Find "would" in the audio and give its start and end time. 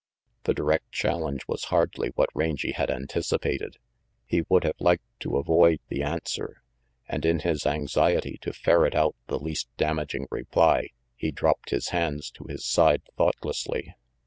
4.49-4.63